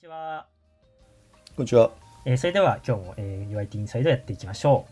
[0.00, 0.46] ちは。
[1.56, 1.90] こんにちは。
[2.24, 4.86] えーそれでは今日も、えー UIT インサイドやっていきましょ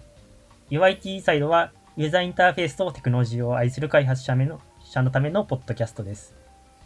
[0.71, 0.75] う。
[0.75, 6.35] UIT インサイドはユーザーインターフェースとテクノロジーを愛する開発者めの者のためのポッドキャストです。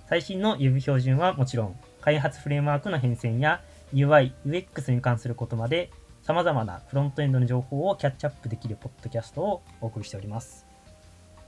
[0.09, 3.61] 最新の UV 標準はもちろん、開発フレームワークの変遷や
[3.93, 5.91] UI、UX に関することまで
[6.23, 10.65] 様々なフロントエンドの情報をキャッチアップできるポッドキャストをお送りしております。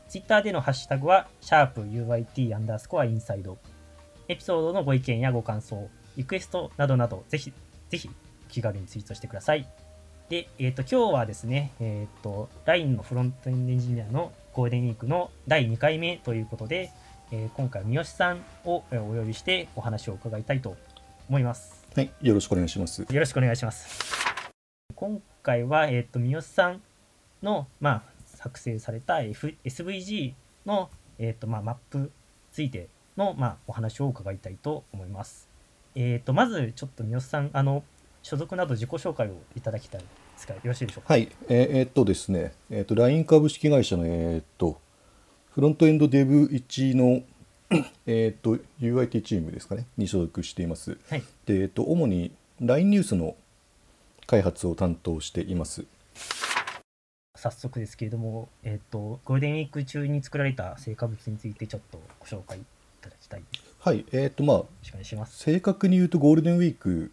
[0.08, 3.58] Twitter でのハッシュタグは、シャープ u i t アンダースコアインサイド。
[4.26, 7.52] エピソードのご意見やご感想、リクエストなどなど、ぜひ、
[7.90, 8.10] ぜひ、
[8.48, 9.66] 気軽にツイートしてください。
[10.28, 16.90] で、えっ、と、今日はですね、えっ、と、LINE のフロントエンドエンジニアのゴールデンウィークの第2回目ということで、
[17.30, 20.76] えー今回は三好さんをえーお呼びしてお話を伺いたいと
[21.28, 21.84] 思います。
[21.94, 23.02] はい、よろしくお願いします。
[23.02, 24.52] よろしくお願いします。
[24.94, 26.82] 今回は、えっ、と、三好さん
[27.42, 30.34] の、まあ、作成された、F、SVG
[30.66, 32.10] の、えっ、と、まあ、マップに
[32.52, 35.53] ついての、まあ、お話を伺いたいと思います。
[35.94, 37.84] えっ、と、まず、ちょっと三好さん、あの、
[38.22, 41.12] 所属など自己紹介をいただきたいですかよろしいでしょうか？
[41.12, 44.80] はい、えーえーっとですね、えーっと LINE 株式会社のえーっと
[45.50, 47.22] フロントエンドデブ1の
[48.06, 49.86] えーっと UIT チームですかね？
[49.98, 50.96] に所属しています。
[51.10, 51.22] はい。
[51.44, 53.36] で、えーっと主に LINE ニュースの
[54.26, 55.84] 開発を担当しています。
[57.36, 62.62] 早速ですけれども、えっ、と、ゴールデンウィーク中に作られた成果物についてちょっとご紹介い
[63.02, 63.73] ただきたいです。
[63.90, 65.26] よはい、えーっとまあ。
[65.26, 67.12] 正確に言うとゴールデンウィーク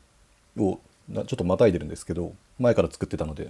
[0.58, 3.50] をなちょっとまたいでるんですけど前から作ってたので、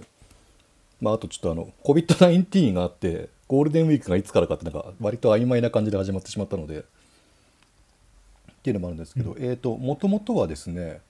[1.00, 6.84] まあ、あとちょっとあの COVID-19 があってゴールデンウィークがいつからかってなんか割と曖昧な感じで始まってしまったので。
[8.62, 11.00] っていうのもあるんですけど、えーともともとはですね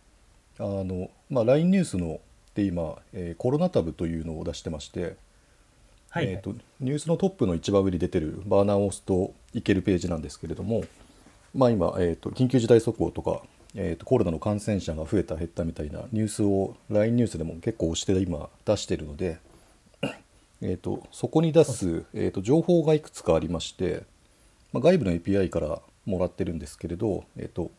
[0.59, 2.19] あの、まあ、LINE ニュースの
[2.55, 5.17] で今、えーコロナタブというのを出してまして、
[6.09, 10.83] はい、えー、とニュースのトップの一番上に出てるバーナーを押すといけるページなんですけれども、
[11.55, 13.43] まあ、今、えー、と緊急事態速報とか、
[13.75, 19.39] えー、とコロナの感染者が増えた減ったみたいなニュースを LINE ニュースでも結構押して今出してるので、
[20.63, 24.05] えー、とそこに出す、えー、と情報がいくつかありまして、
[24.73, 27.71] まあ、外部の API からもらってるんですけれど、えーと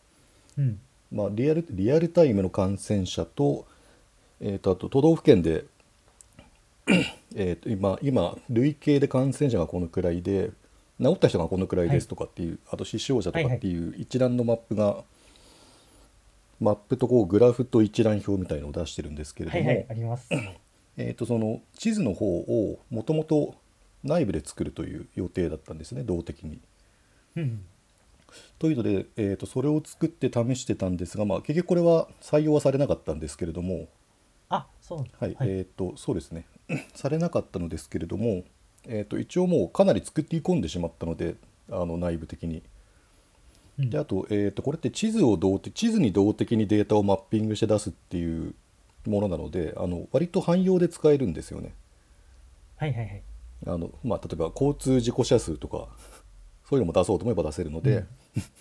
[0.58, 0.80] うん。
[1.12, 3.66] まあ、リアルリアルタイムの感染者と,、
[4.42, 5.66] えー、とあと都道府県で、
[7.36, 10.52] えー、と今今累計で感染者がこのくらいで
[11.04, 15.04] 治った人がこのくらいですとかっていう、あと死傷者とかっていう一覧のマップが、
[16.60, 20.30] マップとこうグラフと一覧表みたいのを出してるんですけれども、はいはい、あります。
[20.96, 23.56] えー、とその地図の方をもともと
[24.04, 26.60] 内部で作るという予定だったんですね動的に。
[27.36, 27.66] うん。
[28.60, 33.88] というので、えー、とそれを作って試してたんですが、まあ、結局これは採用はされなかったんですけれども、
[34.50, 36.46] あ、そうなんだはいえー、とそうですね
[36.94, 38.44] されなかったのですけれども、
[38.88, 41.36] えー、と一応もうかなり作り込んでしまったので
[41.70, 42.58] あの内部的に。
[42.58, 48.54] うんであと,、えー、とこれって地図を動的地図に動的にデータをマッピングして出すっていう
[49.08, 51.74] ものなのであの割と汎用で使えるんですよね。
[52.78, 53.24] はいはいはい。
[53.66, 55.88] あのまあ、例えば交通事故者数とか
[56.70, 58.06] そういうのも出そうと思えば出せるので、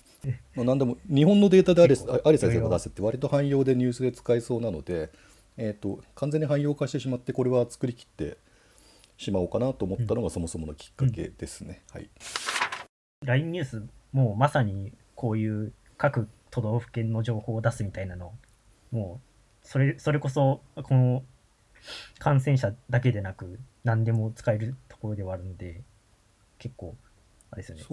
[0.55, 1.95] まあ何でも日本のデータであり
[2.25, 5.11] ありさえすれば出せって割と汎用でニュースで使えそうなので、
[5.57, 8.37] えー、と完全に汎用化してしまってこれは作りきって
[9.23, 11.83] しまおうかなと思ったのがそもそものきっかけですね。
[11.93, 12.11] はい、
[13.25, 18.33] LINE ニュース、もうまさにこういう各都道府県の情報を出すみたいなの、
[18.91, 19.21] も
[19.65, 21.23] う、それ、それこそ、この
[22.19, 25.83] 感染者だけでなく、何でも使えるところではあるので、
[26.59, 26.97] 結構、
[27.51, 27.85] あれですよね。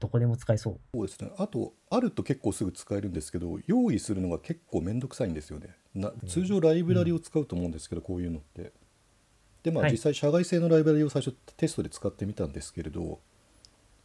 [0.00, 0.80] どこでも使えそう。
[0.94, 5.76] そうですねあとあると結構すぐ使えるんですけど用意するのが結構面倒くさいんですよね。
[5.94, 8.72] な通常ライブラリを使うと思うんですけど、こういうのって。
[9.62, 9.92] でまあはい。
[9.92, 13.18] 実際社外製のライブラリを最初テストで使ってみたんですけれど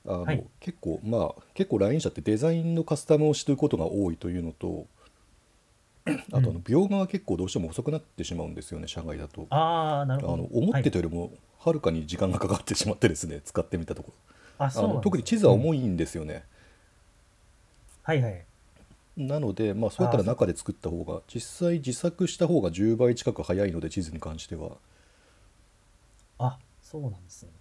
[0.06, 0.44] あの、はい。
[0.60, 4.88] 結構まあ結構 LINE 社ってデザインのカスタムをしてることが多いというのと
[6.08, 9.48] あとあの描画が結構どうしても遅くなってしまうんですよね社外だと。
[9.50, 11.04] ああ、なるほの思ってたはい。
[11.04, 14.14] よりもはるかに時間がかかってしまってですね使ってみたとこ
[14.60, 14.66] ろ。
[14.66, 16.44] あ、そうなんですあの特に地図はうん重いんですよね。
[18.04, 18.46] はいはい。
[19.18, 24.72] なので、まあ、そうやったら中で作った方が実際自作した方が10倍近く早いので地図に関しては、
[26.40, 27.52] あ、そうなんですね。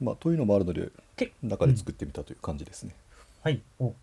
[0.00, 2.94] まあ、というのもあるのでけ中で作ってみたという感じですね。
[3.42, 3.60] はい。
[3.78, 3.94] お、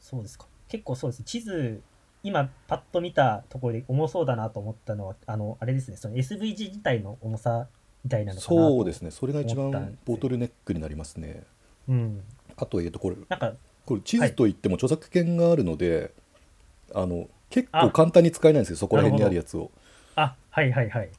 [0.00, 0.46] そうですか。
[0.68, 1.22] 結構そうです。
[1.22, 1.80] 地図、
[2.22, 7.68] 今パッと見たところで重そうだなと思ったのは、あの、あれですね、その SVG 自体の重さ
[8.02, 8.68] みたいなのかなと。
[8.68, 11.44] そうですねそれが一番ボトルネックになりますね。
[11.88, 12.22] うん。
[12.56, 13.52] あと,、えー、とこれなんか、
[13.84, 16.12] これ地図といっても著作権があるので、
[16.94, 19.70] あの結構簡単に使えないんですよそこら辺にあるやつを。
[20.16, 21.10] あ、はいはいはい。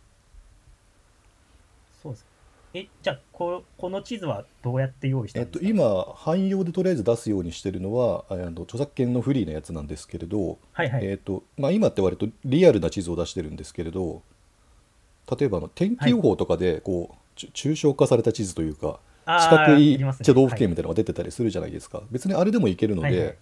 [2.08, 2.26] そうです。
[2.74, 14.22] えじゃあここの地図はどうやって用意したえっと、んですか、今汎用でとりあえず出すようにしてるのはあの著作権のフリーなやつなんですけれど、はいはい、えっとまあ、今って割とリアルな地図を出してるんですけれど
[15.38, 23.36] 例えばあの天気予報とかでこう、ちゅ抽象化された地図というか四角あい都道府県みたいなのが出てたりするじゃないですか、別にあれでもいけるので、はいはい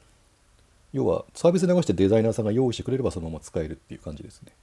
[0.94, 4.54] 要はサービスに合わせてデザイナーさんが用意してくれればそのまま使えるっていう感じですね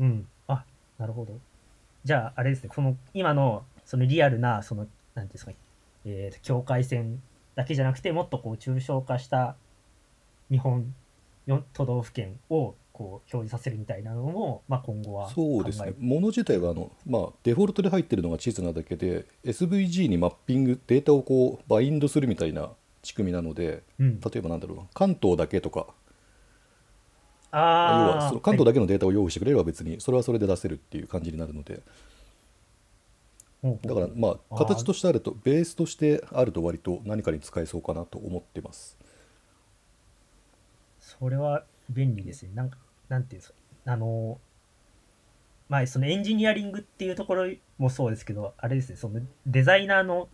[0.00, 0.26] うん。
[0.48, 0.64] あ、
[0.98, 1.38] なるほど。
[2.04, 5.52] じゃあ、あれですね、この今のそのリアルな、その、なんていうんですか、
[6.04, 7.22] えー、境界線
[7.54, 9.56] だけじゃなくて、もっとこう抽象化した
[10.50, 10.94] 日本
[11.46, 22.70] 4都道府県をこう表示させるみたいなのも、まあ、今後はそうですね、もの自体はあの、まあ、デフォルトで入ってるのが地図なだけで、SVG にマッピング、データをこうバインドするみたいな
[23.02, 25.86] 仕組みなので、うん、例えばなんだろうな、関東だけとか、
[27.52, 31.82] 要ああ、はその関東だだけのデータを用意してくれれば別にそれはそれで出せるっていう感じになるので、
[33.62, 38.96] だからまあ形としてあると、ベースとしてあると割と何かに使えそうかなと思ってます。
[40.98, 42.52] それは便利ですね。
[42.54, 43.54] なんか、なんていうんですか。
[43.86, 44.38] あの、
[45.68, 50.28] まあ、そのエンジニアリングっていうところもそうですけど、あれですね、そのデザイナーの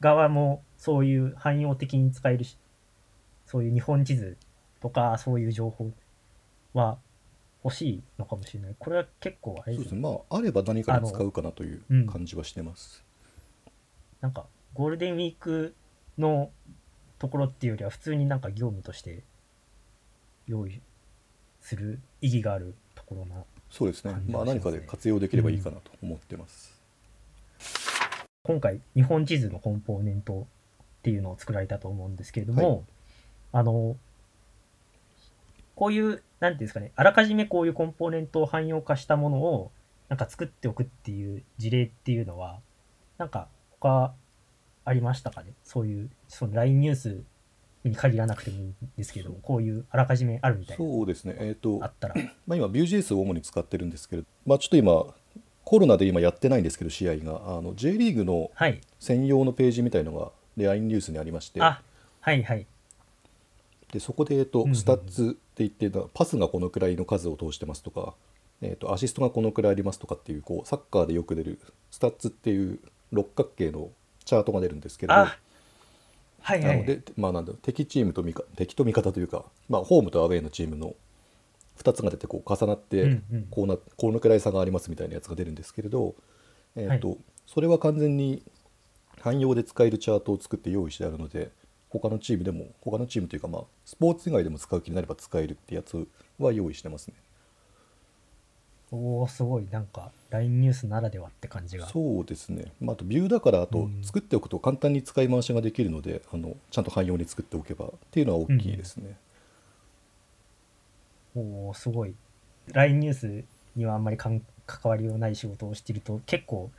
[0.00, 2.56] 側もそういう汎用的に使えるし、
[3.46, 4.36] そういう日本地図
[4.80, 5.92] とか、そういう情報
[6.74, 6.98] は
[7.64, 8.76] 欲しいのかもしれない。
[8.78, 9.78] これは結構あれでね。
[9.78, 13.04] そうですすね、まあ、あれば何かに使うかなといううん感じはしてます。
[14.20, 15.74] なんか、ゴールデンウィーク
[16.18, 16.50] の
[17.18, 19.22] ところっていうよりは、普通になんか業務として
[20.46, 20.80] 用意
[21.60, 26.80] する意義があるところなそうですね感、じまあ、がしますね何かで活用できればいいかなと思ってます。
[28.44, 30.46] 今回日本地図のコンポーネントっ
[31.02, 32.80] ていうのを作られたと思うんですけれども、はい
[33.54, 33.96] あの
[35.74, 39.70] こういうなんていうんですかねあらかじめこういうコンポーネントを汎用化したものを
[40.08, 42.58] なんか作っておくっていう事例っていうのは
[43.16, 43.46] なんか
[43.78, 44.12] 他
[44.84, 45.52] ありましたかね？
[45.62, 47.22] そういうその LINE ニュース
[47.84, 52.14] に限らなくてもいいんですけれどもこういうあらかじめあるみたいなそうですね、えっ、とあ、ったら。
[52.46, 55.04] まあ、今、Vue.js を主に使ってるんですけど、まあ、ちょっと今、
[55.64, 58.80] コロナで今やってないんですけど、試合が、あの J リーグのはい。
[58.98, 61.82] 専用のページみたいのが LINE ニュースにありまして、あ
[62.20, 62.66] はいはい
[63.92, 68.14] でそこで、えっとスタッツって言ってなパスがこのくらいの数を通してますとか、
[68.62, 71.60] えっとアシストがこのくらいありますとかっていうこうサッカーでよく出る
[71.90, 72.80] スタッツっていう
[73.12, 73.90] 六角形の
[74.24, 75.36] チャートが出るんですけれどあ
[76.40, 80.94] はいはないので、まあ、なんだろう敵チームと味方敵と味方というか、まあ、ホームとアウェーのチームの
[81.78, 83.46] 2つが出てこう重なって、うんうん。
[83.50, 86.14] こうなこのくらい差がありますみたいなやつが出るんですけれど、
[86.76, 87.16] えーとは
[87.46, 88.42] それは完全に
[89.20, 91.50] 汎用で使えるチャートを作って用意してあるので
[92.00, 96.06] 他のチームでも他のチームというか、まあ、スポーツ以外でも使う気になれば使えるってやつ
[96.38, 97.14] は用意してますね。
[98.90, 99.66] おおすごい。
[99.70, 101.86] なんか LINE ニュースならではって感じが。
[101.88, 104.02] そうですね、まあ、あとビューだからあとうん。
[104.02, 109.16] 作っておくと簡単に使い回しができるので、あのちゃんと汎用に作っておけばっていうのは大きいですね。
[111.34, 112.14] おおすごい。
[112.72, 113.44] LINE ニュース
[113.76, 114.40] にはあんまり関
[114.84, 116.70] わりのない仕事をしていると結構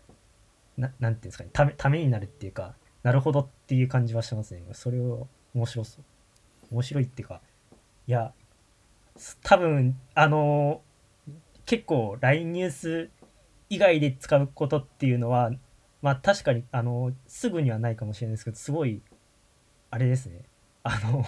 [0.77, 2.73] ななんていうんですかねためためになるっていうか
[3.03, 4.63] なるほどっていう感じはしますね。
[4.71, 6.03] それを面白そう。
[6.71, 7.41] 面白いっていうか
[8.07, 8.33] いや
[9.43, 10.93] 多分あのー
[11.65, 13.09] 結構 LINE ニュース
[13.69, 15.51] 以外で使うことっていうのは
[16.01, 19.01] まあ確かにあのーすぐにはないかもしれないですけどすごい
[19.91, 20.41] あれですね。
[20.83, 21.25] あの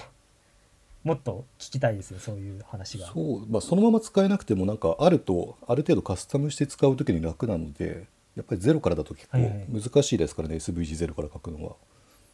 [1.03, 3.05] もっと聞きたいですねそういう話が。
[3.07, 9.65] そう、まあ、そのまま使えなくてもなんかあるとある程度カスタムして使う時に楽なのでやっぱりゼロからだと結構はいはい。
[9.69, 11.75] 難しいですからね、SVG ゼロから書くのは。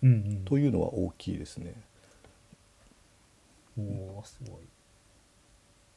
[0.04, 0.46] うんうん。
[0.46, 1.76] というのは大きいですね。
[3.78, 4.62] おおすごい。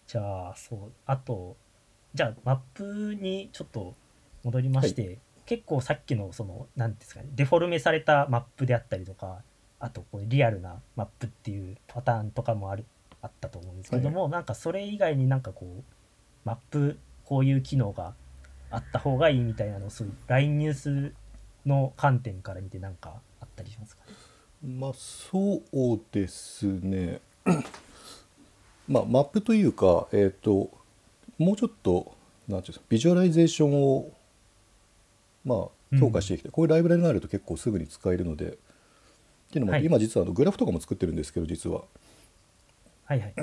[0.06, 1.56] じゃあそうあと
[2.12, 3.94] じゃあマップにちょっと
[4.44, 9.42] 戻りまして、結構さっきのその何ですかねデフォルメされたマップであったりとか
[9.80, 12.84] あとこうリアルなマップっていうパターンとかもある
[13.22, 15.82] あったと思うんですけども、なんかそれ以外になんかこう
[16.44, 18.14] マップこういう機能が
[18.74, 21.12] あった方がいいみたいなのそういう LINE ニュース
[21.66, 24.12] の観点から見てなんかあったりしますかね？
[24.78, 27.20] まあそうですね。
[28.88, 30.70] まあマップというか、えっ、と
[31.38, 32.14] もうちょっと
[32.48, 34.10] なんていうんですかビジュアライゼーションを
[35.44, 38.58] まあ強化してきて、こういうライブラリがあると結構すぐに使えるので。
[39.44, 41.82] っていうのもはい今実はあのグラフとかも作ってるんですけど実は
[43.04, 43.34] はいはい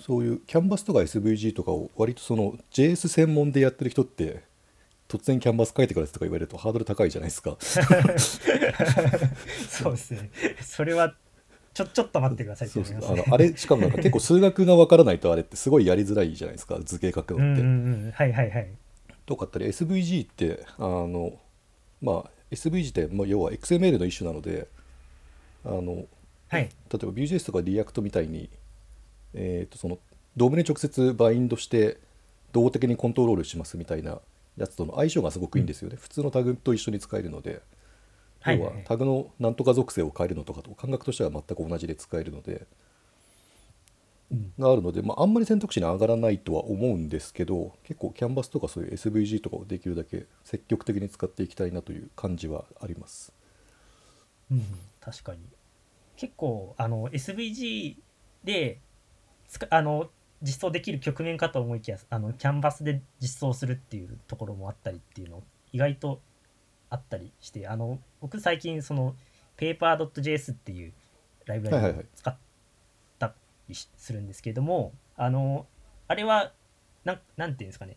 [0.00, 4.42] そういうキャンバスとか SVG とかを割とその JS 専門でやってる人って
[5.08, 7.56] 突然キャンバス書いてくださいとか言われるとハードル高いじゃないですか。
[9.68, 10.30] そうですね。
[10.62, 11.14] それは、
[11.74, 13.16] ちょ、ちょっと待ってくださいってそう思いますね。
[13.16, 17.62] そうあのあれしかもなんか結構数学が分からないとあれってすごいやりづらいじゃないですか図形書くのって。
[17.62, 17.68] んう
[18.08, 18.12] ん。
[18.14, 18.68] はいはいはい。
[19.26, 21.32] とかあったり SVG ってあの
[22.00, 24.68] まあ SVG って、まあ、要は XML の一種なので
[25.64, 26.06] あの
[26.50, 26.62] はい。
[26.62, 26.68] 例
[27.02, 28.50] えば Vue.js とか React みたいに、
[29.34, 29.98] えー、とその
[30.36, 31.98] ドームに直接バインドして
[32.52, 34.18] 動的にコントロールしますみたいな
[34.56, 37.62] やつとの相性がすごくいいんですよね、普通のタグと一緒に使えるので、
[38.40, 38.58] はい。
[38.58, 42.66] 要はタグのなんとか属性を変えるのとかと感覚としては全く同じで使えるので、
[44.30, 44.52] うん。
[44.58, 53.32] があるので、まあ、あんまり選択肢に上がらないとは思うんですけど結構キャンバスとかそういう SVG とかをできるだけ積極的に使っていきたいなという感じはあります。
[54.50, 54.62] うん、
[55.00, 55.40] 確かに。
[56.16, 57.96] 結構あの SVG
[58.44, 58.78] で
[59.70, 60.10] あの
[60.42, 65.42] 実装できる局面かと思いきやあのキャンバスで実装するっていうところもあったりっていうの
[65.72, 66.20] 意外と
[66.88, 69.14] あったりしてあの僕最近その
[69.58, 70.92] paper.js っていう
[71.46, 72.36] ライブラリを使っ
[73.18, 73.34] た
[73.68, 75.66] りしするんですけれどもあの
[76.08, 76.52] あれは
[77.04, 77.96] なんなんていうんですかね。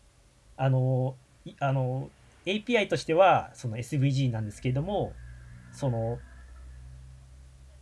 [0.56, 2.10] あのいあの
[2.46, 5.12] API としてはその SVG なんですけれども
[5.72, 6.18] その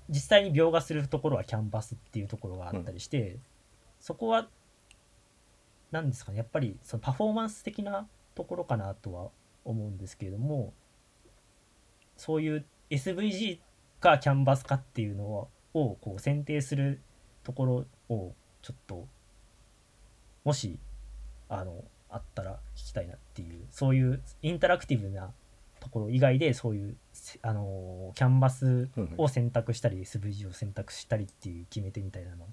[0.09, 3.38] 実際に描画するところはキャンバスっていうところがあったりして、
[4.02, 4.49] そこは
[5.92, 6.38] 何ですかね。
[6.38, 9.30] やっぱりそのパフォーマンス的なところかなとは
[9.64, 10.75] 思うんですけれども
[12.16, 13.61] そういう SVG
[14.00, 17.00] かキャンバスかっていうのををこう選定する
[17.44, 19.06] ところをちょっと
[20.44, 20.78] もし
[21.49, 25.32] あのあったら聞きたいなっていうそういうインタラクティブな
[25.80, 32.47] ところ以外でそういうせあのキャンバスを選択したり SVG を選択したりっていう決め手みたいなの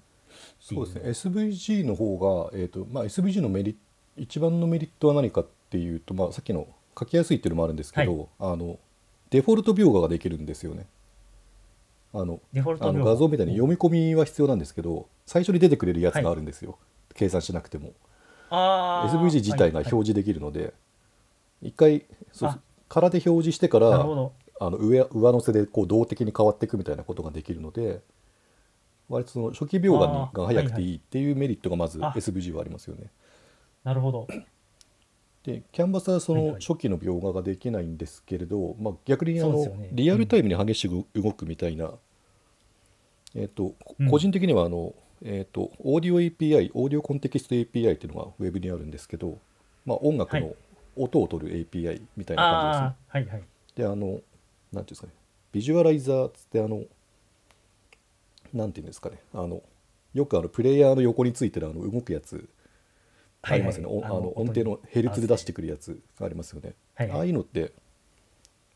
[0.60, 1.32] そうですね。
[1.32, 3.76] SVG の方が、えーとまあ、SVG のメリ
[4.16, 6.68] 一番のメリットは何かっていうと、まあ、さっきの
[6.98, 8.78] 書きやすいっていうのもあるんですけど、あの
[9.30, 10.86] デフォルト描画ができるんですよね。
[12.12, 12.40] あの
[12.80, 16.76] あの画像みたいに読み込みは必要なんですけど最初に出てくれるやつがあるんですよ、
[17.14, 17.92] 計算しなくても。
[18.50, 20.74] SVG 自体がはい表示できるので、
[21.62, 22.58] 一回そうあ。
[22.88, 24.32] 空で表示してからあの
[24.76, 28.02] 上上乗せでこう動的に変わっていくみたいなことができるので
[29.10, 33.10] 割とその初期描画が早くていいっていうメリットがまずあ SVG はありますよね。
[33.84, 34.28] なるほど。
[35.42, 41.90] でキャンバスはその初期の描画ができないんですけれど、まあ、逆にあの、リアルタイムに激しく動くみたいな、
[43.34, 43.74] えっと
[44.08, 49.38] 個人的にはあの、えっとオーディオ API オーディオコンテキスト API っていうのがウェブにあるんですけど、
[49.84, 50.56] まあ、音楽のはい。
[50.96, 53.30] 音を取る API みたいな感じですね。
[53.30, 53.42] はいはい。
[53.74, 54.20] であのなんてい
[54.78, 55.12] うんですかね。
[55.52, 56.82] ビジュアライザーっつってあの
[58.52, 59.18] なんていうんですかね。
[59.32, 59.62] あの
[60.14, 62.48] よくあのプレイヤーの横についてるあの動くやつ
[63.42, 67.18] ありますよね、おあの音程のヘルツで出してくるやつがありますよね、はいはい。
[67.18, 67.72] ああいうのって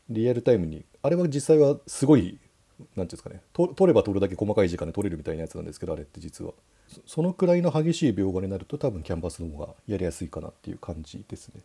[0.09, 2.39] リアルタイムにあれは実際はすごい
[2.79, 3.41] なんていうんですかね。
[3.53, 6.53] と取れば取るだけ細かい時間で取れるみたいなやつなんですけどあれって実は。
[6.87, 11.61] そそのくらいの激しい描画になると多分キャンバスの方がやりやすいかなっていう感じですね。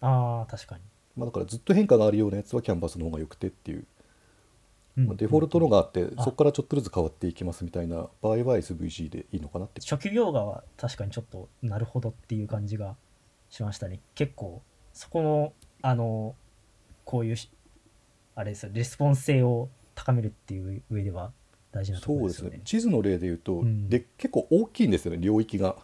[0.00, 0.82] ああ確かに。
[1.16, 3.86] まあ、だからずっと変化があるようなやつはキャンバスの方が良くてっていう、
[4.96, 9.80] デフォルトのがあって、あそこからちょっとずつ変わっていきますみたいな場合は SVG でいいのかなって。
[9.80, 12.96] 初期描画は確かにちょっとなるほどっていう感じが
[13.48, 14.00] しましたね。
[14.14, 16.36] 結構そこのあの
[17.04, 17.50] こういうし
[18.36, 21.32] あれですよレスポンス性を高めるっていう上では
[21.72, 22.58] 大事なところでよね。
[22.58, 22.60] ね。
[22.64, 23.88] 地図の例で言うと、うん。
[23.88, 25.76] で結構大きいんですよね領域が。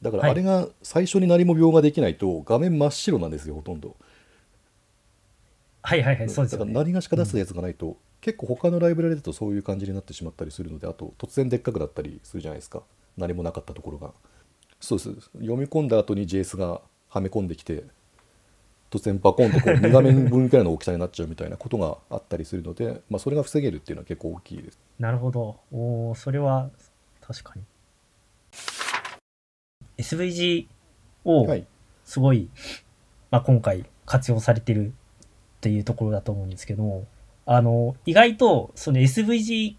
[0.00, 0.30] だからはい。
[0.32, 3.96] あれが最初に何も描画できないと画面真っ白なんですよほとんど
[5.86, 12.82] はいはいはいそうですだからよね何がしか出すやつがないと、結構他のライブラリだとそういう感じになってしまったりするのであと突然でっかくなったりするじゃないですか。
[13.18, 14.12] 何もなかったところが。
[14.80, 15.10] そうです。
[15.34, 17.84] 読み込んだ後に JS がはめ込んできて
[18.90, 24.78] 突然バコンとこう2画面分くらいの大きさになっちゃうみたいなことがあったりするので、まあ、それが防げるっていうのは結構大きいです。
[24.98, 25.60] なるほど。
[25.70, 26.70] おおそれは
[27.20, 27.62] 確かに。
[29.98, 30.66] SVG
[31.24, 31.66] をはい。
[32.04, 32.48] すごい、
[33.30, 34.94] まあ、今回活用されてる
[35.64, 37.06] っていうところだと思うんですけど
[37.46, 39.76] あの意外とその SVG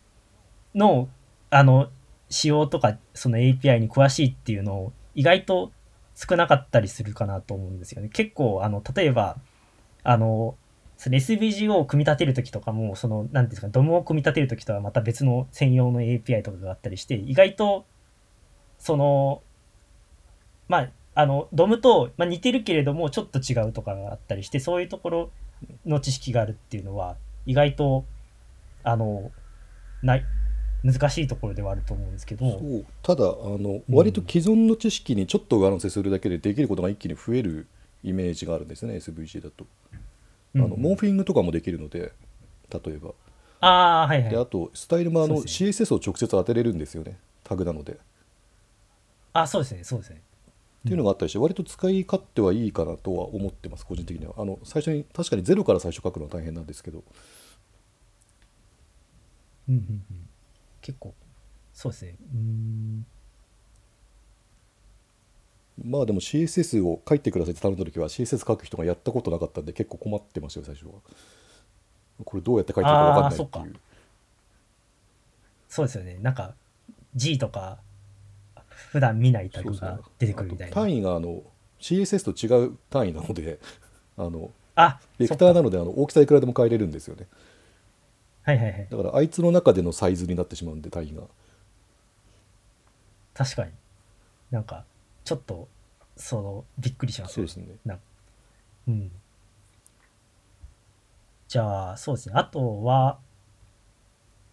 [0.74, 1.10] の
[1.52, 1.90] あの
[2.28, 5.72] 仕様とかその API に詳しいっていうのを意外と
[6.16, 8.10] 少なかったりするかなと思うんですよね。
[8.10, 9.38] 結構あの例えば
[10.04, 10.56] あの
[10.98, 17.86] その SVG を組み立てるときとかもその何ていうんですか DOM を組み立てるときとはまた別の専用の API とかがあったりして意外と
[18.80, 19.44] その
[20.68, 25.32] まああの DOM と、まあ、似てるけれどもちょっと違うとかがあったりしてそういうところ
[25.86, 28.06] の知識があるっていうのは意外と
[28.84, 29.32] あの
[30.02, 30.26] ない
[30.84, 32.60] 難しいところではあると思うんですけども。
[32.60, 32.86] そう。
[33.02, 37.68] ただあの割と既存の知識にちょっと上乗せするだけでできることが一気に増える
[38.04, 39.66] イメージがあるんですね SVG だと、
[40.56, 42.14] あのうんモーフィングとかもできるので
[42.70, 43.12] 例えば
[43.62, 44.30] ああはいはい。
[44.30, 47.18] であとスタイルもあの CSS を直接当てれるんですよね。
[47.44, 47.98] タグなので。
[49.34, 50.22] あそうですねそうですね
[50.86, 54.36] っていうのがあったりして、割と使い勝手はいいかなとは思ってます個人的には。
[54.38, 57.04] あの最初に確かにゼロから最初書くのは大変なんですけど。
[59.68, 60.30] うんうんうん、
[60.82, 61.16] 結構
[61.74, 62.16] そうですね。
[62.34, 63.06] うーん。
[65.84, 70.92] まあでも CSS を書いてくださいって頼んだ時は CSS 書く人がやったことなかったんで結構困ってましたよ最初は。
[72.24, 73.76] これどうやって書いてるか分かんないっていう。
[75.68, 76.18] そうですよね。
[76.22, 76.54] なんか
[77.16, 77.80] G とか
[78.96, 80.74] 普段見ないタグが出てくるみたいな。
[80.74, 81.44] 単位があの
[81.82, 83.60] CSS と違う単位なので
[84.16, 87.26] あのあベクターなのであの大きさいくらでも変えれるんですよね。
[87.26, 88.88] かはいはいはい。
[88.90, 91.24] だからあいつの中でのサイズになってしまうんで単位が。
[93.34, 93.74] 確かに。
[94.50, 94.86] なんか
[95.26, 95.68] ちょっと
[96.16, 97.66] そのびっくりしますそうですね。
[97.84, 98.00] な
[98.88, 99.12] うん。
[101.50, 102.36] じゃあそうですね。
[102.38, 103.20] あとは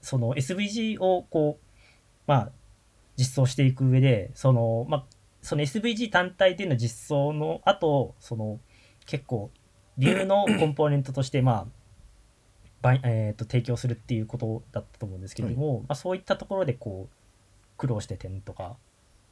[0.00, 1.64] その SVG をこう
[2.26, 2.52] まあ
[3.22, 5.04] 実装していく上でそのまあ
[5.42, 8.58] その SVG 単体での実装の後その
[9.06, 9.50] 結構
[9.96, 11.68] ビューのコンポーネントとしてま
[12.82, 17.16] あえー、と提供するっていうことだったと思うんですけれども、まあ、そういったところでこう
[17.76, 18.76] 苦労して点とか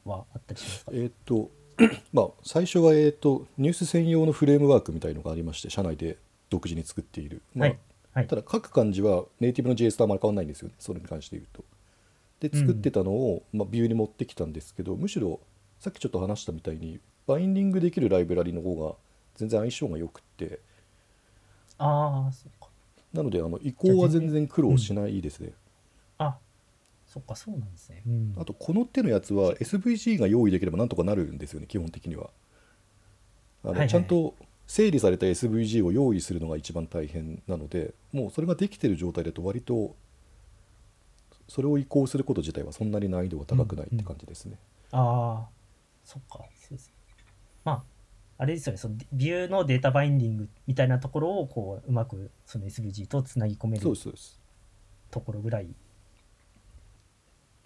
[0.05, 0.91] はあったりしますか？
[0.93, 1.51] えっ、と
[2.13, 6.17] まあ最初はえっ、とニュース専用のフレームワークみたいのがありまして社内で
[6.49, 7.79] 独自に作っている、まあはい。
[8.13, 8.27] はい。
[8.27, 10.69] ただ書く感じはネイティブの JS とあまり変わらないんですよ。
[10.69, 11.63] ねそれに関して言うと。
[12.41, 15.39] で作ってたのを、まあ、ビューに持ってきたんですけどむしろ
[15.79, 18.95] さっきちょっと話したみたいにバインディングできるライブラリの方が
[19.35, 20.59] 全然相性が良くって。
[21.77, 22.67] ああそっか。
[23.13, 25.51] なのであの移行は全然苦労しないですね。
[26.17, 26.35] あ
[27.07, 32.29] そっかそうなんですね、うん、あとこの手のやつは SVG が用意できればなんとかなるんですよね基本的には。
[33.63, 34.35] あの、はいはいちゃんと
[34.67, 39.95] 整理された SVG を用意するのが一番大変なのでもうそれができてる状態だと割と
[41.51, 44.57] それを移行すること自体はそんなに難易度が高くないって感じですね、
[44.91, 45.49] ああ
[46.05, 46.37] そっか。
[46.55, 46.89] そうです
[47.65, 47.83] まあ
[48.37, 48.77] あれですよね。
[48.77, 54.39] そのビューのデータバインディングみたいなところをこううまくその SVG とつなぎ込めるそうです
[55.11, 55.67] ところぐらい。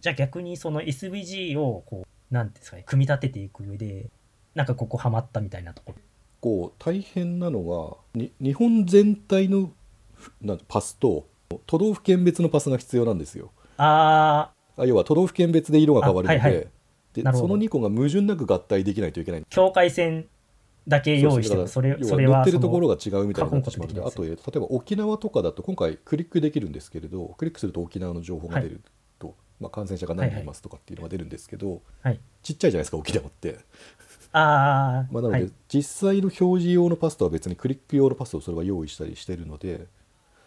[0.01, 4.09] じゃあ逆にその SVG をこうなんていうんですかね組み立てていく上で
[4.55, 6.01] なんかここハマったみたいなところ。
[6.41, 9.71] こう大変なのがに日本全体の
[10.15, 11.27] ふなんパスと
[11.67, 16.67] 都道府県別のパスが必要なんですよああ要は都道府県別で色が変わるので,、あはいはい。
[17.13, 20.27] でその2個が矛盾なく合体できないといけないあ境界線
[20.87, 28.81] だけ用意してもそれそれは乗ってるところが違うみたいになってしまうのであと例えば沖縄とかだと今回クリックできるんですけれどクリックすると沖縄の情報が出る
[29.17, 33.57] と、まあ、感染者が何人いますとかっていうのが出るんですけど、はいちっちゃいじゃないですか沖縄って、
[34.31, 39.87] ああ、 まあ、なので、はい、実際の表示用のパスとは別にクリック用のパスをそれは用意したりしてるので、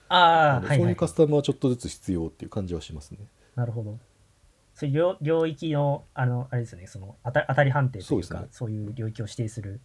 [0.09, 0.97] ああ、はい、はいのそういう。
[0.97, 3.19] カスタムはちょっとずつ必要っていう感じはしますね。
[3.55, 3.99] なるほど。
[4.75, 9.81] そういう領領域の、あの、あれですよね、その当た当たり判定というか、そうねそういう領域を指定する。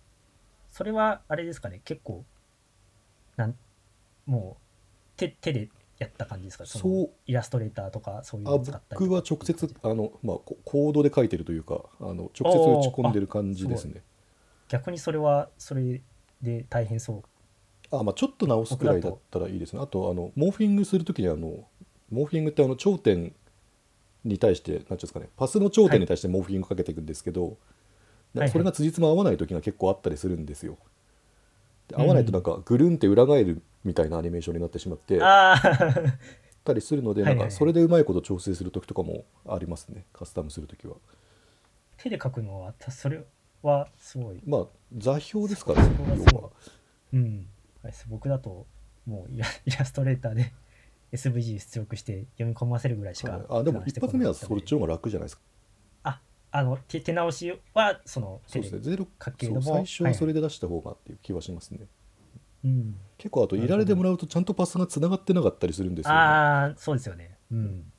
[0.69, 2.23] それは、あれですかね、結構、
[3.35, 3.55] なん
[4.25, 6.63] もう手、手でやった感じですか？
[6.63, 14.01] のそうイラストレーターとか、そういうあのを使った僕は直接あの、まあ、ココードで書いてるというかあの直接打ち込んでる感じですね。
[14.67, 16.01] 逆にそれは、それ
[16.41, 17.23] で大変そう。
[17.99, 19.81] あまあ、ちょっと直すくらいだったらいいですね。
[19.81, 21.67] あとあのモーフィングするときにあの
[22.11, 23.33] モーフィングってあの頂点
[24.23, 27.57] に対してなんていうんですかねパスの頂点に対してモーフィングかけていくんですけど、
[28.35, 30.77] いはいそれが辻褄合わない時が結構あったりするんですよ。
[31.87, 35.61] で合わないとなんかぐるんって裏返るみたいなアニメーションになってしまってああ、
[36.63, 40.95] たりするのでなんかそれでうまいこと調整する時とかもありますねカスタムする時は。
[41.97, 43.23] 手で書くのは、たそれ
[43.61, 44.41] はすごい。
[44.45, 44.65] まあ
[44.97, 46.49] 座標ですからねそこがすごい要は。
[47.13, 47.47] うん。
[48.07, 48.65] 僕だと、
[49.05, 50.53] もうイラ イラストレーターで
[51.11, 53.45] SVG 出力して読み込ませるぐらいしか。
[53.49, 55.41] あでも一発目はそそっちの方が楽じゃないですか？
[56.03, 61.79] あ、あの、手手直しは、その、手でそうですねゼロ書くけれども、そう最初はそれ、れで出した方がっていう気はしますね。
[62.63, 62.95] うん。
[63.17, 66.17] 結構あといられてもらうとちゃんとパスがつながってなかったりするんですよ、ね。
[66.19, 67.37] ああ、そうですよね。
[67.51, 67.91] うん。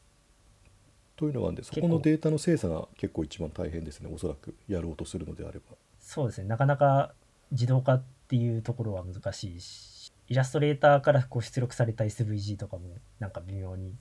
[1.17, 5.77] というのがあるんでそこのデータの精査が結構一番大変ですねおそらくやろうとするのであれば。
[6.01, 6.49] そうですね。
[6.49, 7.15] なかなか
[7.53, 12.85] 自動化っていうところは難しいし、イラストレーターからこう出力された SVG とかも、
[13.21, 13.95] なんか微妙に。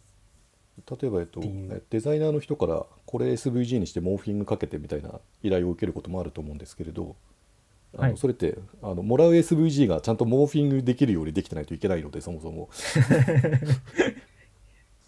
[0.90, 1.42] 例えば、えっと、
[1.90, 7.16] デザイナーの人からこれ SVG にしてモーフィングかけてみたいな依頼を受けることもあると思うんですけれど
[7.96, 8.18] あの、はい。
[8.18, 12.70] それってあのもらう SVG がちゃんとモーフィングできるようにできてないといけないのでそもそも。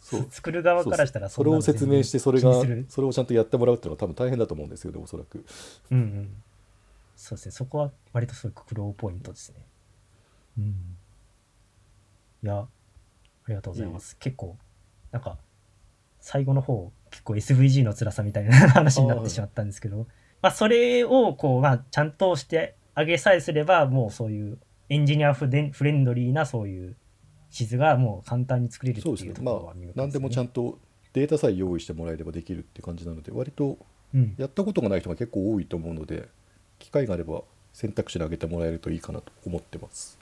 [0.04, 0.28] そう。
[0.30, 5.44] 作る側からしたらそれを説明してそれがそれをちゃんとやってもらうっていうのは多分大変だと思うんですよねおそらく。
[5.90, 6.30] うんうん。
[7.16, 7.52] そうですね。
[7.52, 9.66] そこは割とすごい苦労ポイントですね。
[10.58, 10.66] うん。
[12.44, 12.68] いや、あ
[13.48, 14.18] りがとうございます。
[14.18, 14.58] 結構、
[15.12, 15.38] なんか、
[16.20, 20.04] 最後の方、結構 SVG の辛さみたいな 話になってしまったんですけど、ま
[20.44, 26.96] まあ、それをこう、まあ、ちゃんとしてあげさえすれば、もうそういうエンジニアフレンフレンドリーなそういう
[27.50, 30.04] 地図がもう簡単に作れるっていうところは魅力ですね。
[30.04, 30.80] 何でもちゃんと
[31.14, 33.80] データさえ用意してもらえればできるって感じなので割と
[34.16, 36.30] うん、やったことがない人が結構多いと思うので
[36.80, 37.42] 機会があれば
[37.74, 40.18] 選択肢に上げてもらえるといいかなと思ってます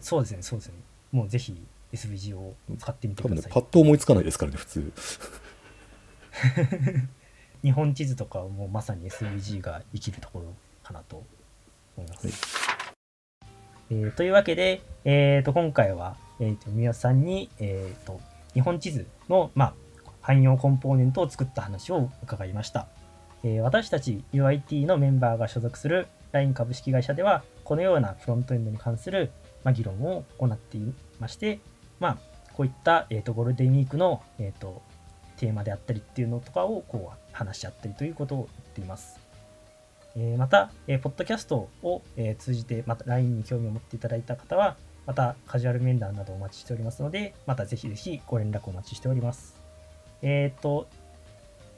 [0.00, 0.74] そうですね、そうですね。
[1.10, 1.56] もうぜひ
[1.92, 3.52] SVG を使ってみてください。
[3.52, 4.92] パッと思いつかないですからね普通
[7.62, 11.24] 日本地図とかはもうまさに SVG が生きるところかなと
[11.96, 12.26] 思います。
[12.26, 12.36] はい
[13.92, 18.20] えーというわけで、えー、と今回は、えー、と宮さんに、えー、と
[18.54, 19.74] 日本地図の、まあ、
[20.22, 22.86] 汎用コンポーネントを作った話を伺いました。
[23.42, 29.30] え私たち UIT のメンバーが所属する LINE 株式会社では、このようなフロントエンドに関する、
[29.64, 31.60] ま、議論を行っていまして、
[31.98, 32.18] まあ、
[32.54, 34.82] こういった、えー、とゴールデンウィークの、えー、と
[35.36, 39.18] テーマであったりっていうのとかをこう話し合ったりということを言っています。
[40.16, 44.76] えーまた、えーポッドキャストを、えー通じて、また LINE に興味を持っていただいた方は、
[45.06, 49.56] またカジュアル面談などお待ちしておりますので、またぜひぜひご連絡お待ちしております。
[50.22, 50.88] えっ、と、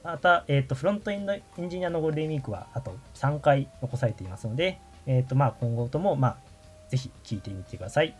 [0.04, 6.36] また、えっ、と、フロントエンドエンジニアのゴールデンウィークはあと3回残されていますので、えっ、と、まあ、今後とも、まあ、
[6.88, 8.14] ぜひ聞いてみてください。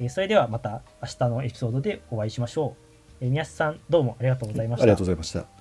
[0.00, 2.76] えーそれではまた明日のエピソードでお会いしましょ
[3.20, 3.24] う。
[3.24, 4.82] えー宮下さん、どうもありがとうございました。
[4.84, 5.57] ありがとうございました